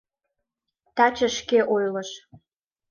Таче 0.95 1.27
шке 1.37 1.59
ойлыш. 1.73 2.09